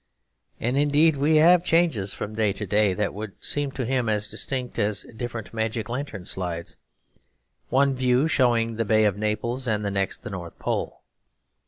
And 0.59 0.79
indeed 0.79 1.15
we 1.15 1.35
have 1.35 1.63
changes 1.63 2.11
from 2.11 2.33
day 2.33 2.53
to 2.53 2.65
day 2.65 2.95
that 2.95 3.13
would 3.13 3.33
seem 3.39 3.69
to 3.73 3.85
him 3.85 4.09
as 4.09 4.27
distinct 4.29 4.79
as 4.79 5.05
different 5.15 5.53
magic 5.53 5.89
lantern 5.89 6.25
slides; 6.25 6.75
one 7.69 7.93
view 7.93 8.27
showing 8.27 8.77
the 8.77 8.85
Bay 8.85 9.05
of 9.05 9.15
Naples 9.15 9.67
and 9.67 9.85
the 9.85 9.91
next 9.91 10.23
the 10.23 10.31
North 10.31 10.57
Pole. 10.57 11.03